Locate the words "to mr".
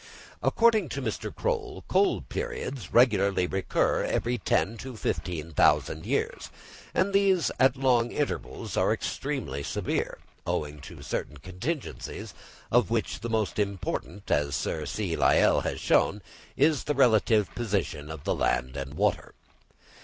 0.89-1.31